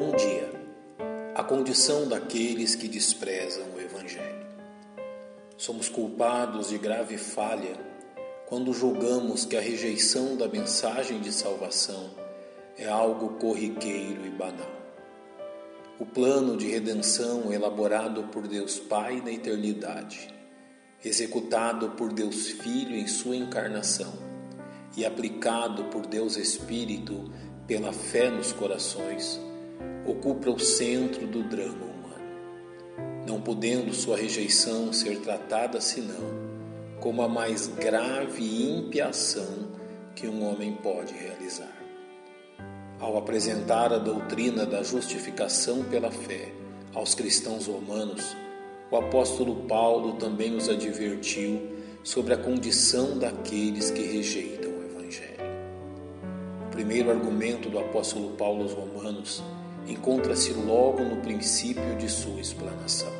[0.00, 0.48] Bom dia.
[1.34, 4.46] A condição daqueles que desprezam o Evangelho.
[5.56, 7.74] Somos culpados de grave falha
[8.46, 12.10] quando julgamos que a rejeição da mensagem de salvação
[12.76, 14.70] é algo corriqueiro e banal.
[15.98, 20.32] O plano de redenção elaborado por Deus Pai na eternidade,
[21.04, 24.12] executado por Deus Filho em sua encarnação
[24.96, 27.32] e aplicado por Deus Espírito
[27.66, 29.40] pela fé nos corações,
[30.06, 36.48] ocupa o centro do drama humano, não podendo sua rejeição ser tratada senão
[37.00, 39.68] como a mais grave impiação
[40.14, 41.76] que um homem pode realizar.
[42.98, 46.52] Ao apresentar a doutrina da justificação pela fé
[46.92, 48.36] aos cristãos romanos,
[48.90, 55.44] o apóstolo Paulo também os advertiu sobre a condição daqueles que rejeitam o Evangelho.
[56.66, 59.42] O primeiro argumento do apóstolo Paulo aos Romanos
[59.88, 63.12] encontra-se logo no princípio de sua explanação.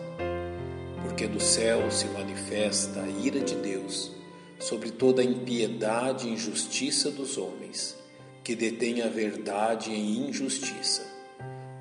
[1.02, 4.12] Porque do céu se manifesta a ira de Deus
[4.58, 7.96] sobre toda a impiedade e injustiça dos homens,
[8.42, 11.06] que detêm a verdade em injustiça.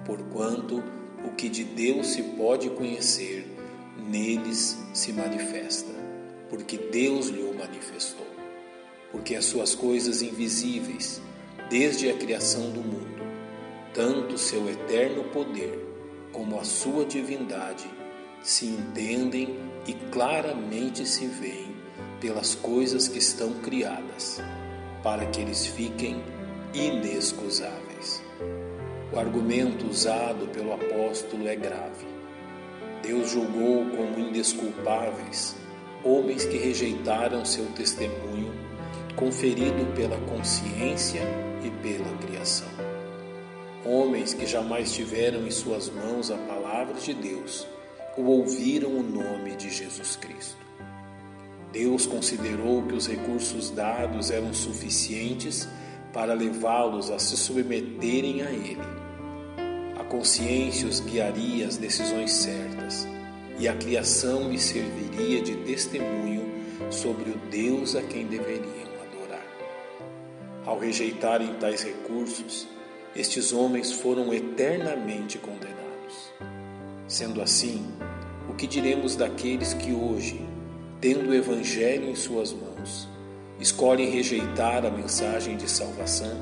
[0.06, 0.84] Porquanto
[1.26, 3.46] o que de Deus se pode conhecer,
[4.10, 5.92] neles se manifesta,
[6.50, 8.28] porque Deus lhe o manifestou.
[9.12, 11.22] Porque as suas coisas invisíveis,
[11.70, 13.07] desde a criação do mundo,
[13.98, 15.84] tanto seu eterno poder
[16.32, 17.90] como a sua divindade
[18.44, 21.76] se entendem e claramente se veem
[22.22, 24.40] pelas coisas que estão criadas,
[25.02, 26.22] para que eles fiquem
[26.76, 28.24] inexcusáveis.
[29.12, 32.06] O argumento usado pelo apóstolo é grave.
[33.02, 35.56] Deus julgou como indesculpáveis
[36.04, 38.54] homens que rejeitaram seu testemunho
[39.16, 41.22] conferido pela consciência
[41.64, 42.87] e pela criação
[44.34, 47.68] que jamais tiveram em suas mãos a palavra de Deus
[48.18, 50.58] ou ouviram o nome de Jesus Cristo.
[51.72, 55.68] Deus considerou que os recursos dados eram suficientes
[56.14, 58.82] para levá-los a se submeterem a Ele.
[60.00, 63.08] A consciência os guiaria às decisões certas
[63.60, 66.46] e a criação lhes serviria de testemunho
[66.90, 69.46] sobre o Deus a quem deveriam adorar.
[70.66, 72.68] Ao rejeitarem tais recursos,
[73.18, 76.32] estes homens foram eternamente condenados.
[77.08, 77.84] Sendo assim,
[78.48, 80.40] o que diremos daqueles que hoje,
[81.02, 83.10] tendo o Evangelho em suas mãos,
[83.60, 86.38] escolhem rejeitar a mensagem de salvação?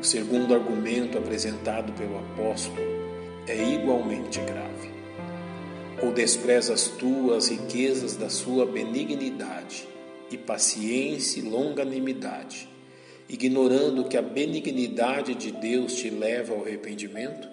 [0.00, 2.76] O segundo argumento apresentado pelo apóstolo
[3.46, 4.90] é igualmente grave.
[6.02, 9.86] Ou desprezas tu as riquezas da sua benignidade
[10.28, 12.73] e paciência e longanimidade,
[13.28, 17.48] ignorando que a benignidade de Deus te leva ao arrependimento?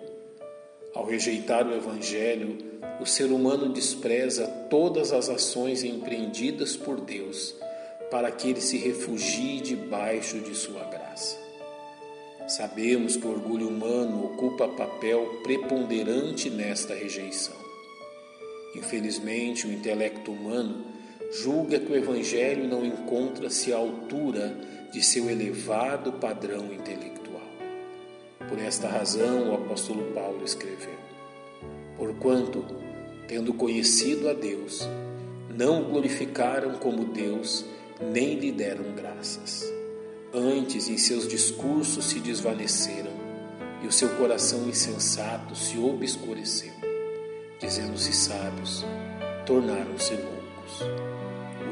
[0.94, 2.58] Ao rejeitar o Evangelho,
[3.00, 7.56] o ser humano despreza todas as ações empreendidas por Deus
[8.12, 11.40] para que ele se refugie debaixo de sua graça.
[12.48, 17.56] Sabemos que o orgulho humano ocupa papel preponderante nesta rejeição.
[18.76, 20.86] Infelizmente, o intelecto humano
[21.32, 24.58] julga que o Evangelho não encontra-se à altura
[24.92, 27.42] de seu elevado padrão intelectual.
[28.48, 31.00] Por esta razão, o apóstolo Paulo escreveu:
[31.98, 32.66] Porquanto,
[33.28, 34.88] tendo conhecido a Deus,
[35.50, 37.66] não glorificaram como Deus,
[38.02, 39.72] nem lhe deram graças.
[40.34, 43.12] Antes, em seus discursos se desvaneceram,
[43.82, 46.74] e o seu coração insensato se obscureceu.
[47.60, 48.86] Dizendo-se sábios,
[49.46, 50.82] tornaram-se loucos.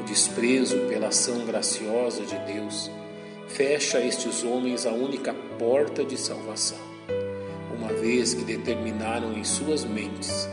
[0.00, 2.90] O desprezo pela ação graciosa de Deus
[3.54, 6.78] fecha a estes homens a única porta de salvação,
[7.76, 10.48] uma vez que determinaram em suas mentes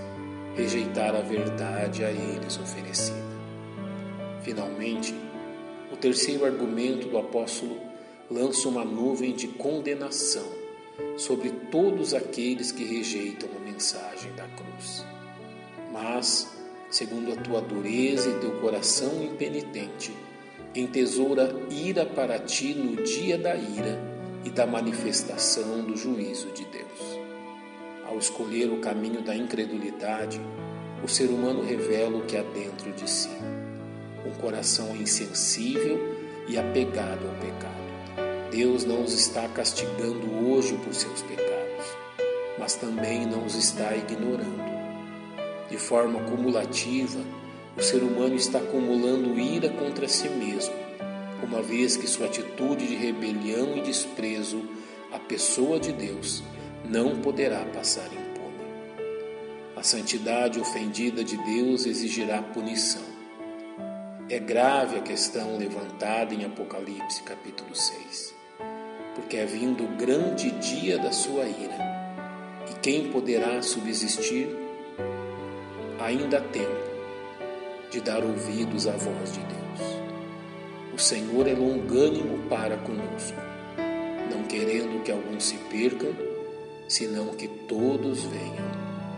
[0.55, 3.23] rejeitar a verdade a eles oferecida.
[4.41, 5.13] Finalmente,
[5.91, 7.77] o terceiro argumento do apóstolo
[8.29, 10.47] lança uma nuvem de condenação
[11.15, 15.05] sobre todos aqueles que rejeitam a mensagem da cruz.
[15.93, 16.49] Mas,
[16.89, 20.11] segundo a tua dureza e teu coração impenitente,
[20.75, 23.99] entesoura ira para ti no dia da ira
[24.43, 27.19] e da manifestação do juízo de Deus.
[28.07, 30.39] Ao escolher o caminho da incredulidade,
[31.03, 33.29] o ser humano revela o que há dentro de si.
[34.25, 36.15] Um coração insensível
[36.47, 37.87] e apegado ao pecado.
[38.51, 41.97] Deus não os está castigando hoje por seus pecados,
[42.57, 44.65] mas também não os está ignorando.
[45.69, 47.19] De forma cumulativa,
[47.77, 50.73] o ser humano está acumulando ira contra si mesmo,
[51.43, 54.63] uma vez que sua atitude de rebelião e desprezo
[55.11, 56.43] à pessoa de Deus
[56.83, 58.65] não poderá passar impune.
[59.75, 63.05] A santidade ofendida de Deus exigirá punição.
[64.27, 68.33] É grave a questão levantada em Apocalipse capítulo 6,
[69.13, 71.77] porque é vindo o grande dia da sua ira,
[72.71, 74.49] e quem poderá subsistir?
[75.99, 76.86] Ainda há tempo
[77.91, 79.57] de dar ouvidos à voz de Deus.
[80.93, 83.37] O Senhor é longânimo para conosco,
[84.31, 86.11] não querendo que alguns se percam,
[86.87, 88.65] senão que todos venham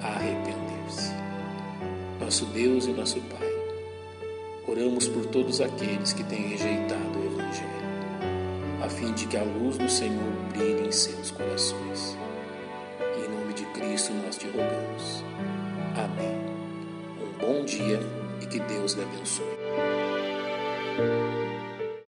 [0.02, 1.12] a arrepender-se.
[2.20, 3.48] Nosso Deus e nosso Pai,
[4.68, 9.78] oramos por todos aqueles que têm rejeitado o Evangelho, a fim de que a luz
[9.78, 12.18] do Senhor brilhe em seus corações.
[13.18, 15.24] Em nome de Cristo nós te rogamos.
[15.96, 16.38] Amém.
[17.22, 18.19] Um bom dia
[18.50, 19.46] que Deus lhe abençoe.